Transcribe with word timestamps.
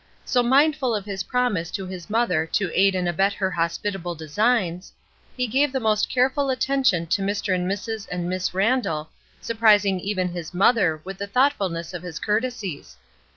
So, 0.25 0.41
mindful 0.41 0.95
of 0.95 1.05
his 1.05 1.21
promise 1.21 1.69
to 1.73 1.85
his 1.85 2.09
mother 2.09 2.47
to 2.53 2.71
aid 2.73 2.95
and 2.95 3.07
abet 3.07 3.33
her 3.33 3.51
hospitable 3.51 4.15
designs, 4.15 4.91
he 5.37 5.45
gave 5.45 5.71
the 5.71 5.79
most 5.79 6.09
careful 6.09 6.49
attention 6.49 7.05
to 7.05 7.21
Mr. 7.21 7.53
and 7.53 7.69
Mrs. 7.69 8.07
and 8.11 8.27
Miss 8.27 8.51
Randall, 8.51 9.11
surprising 9.41 9.99
even 9.99 10.29
his 10.29 10.55
mother 10.55 10.99
with 11.03 11.19
the 11.19 11.27
thoughtfulness 11.27 11.93
of 11.93 12.01
his 12.01 12.17
courte 12.17 12.51
sies. 12.51 12.95